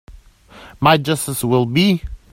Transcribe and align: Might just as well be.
Might 0.79 1.03
just 1.03 1.29
as 1.29 1.45
well 1.45 1.67
be. 1.67 2.01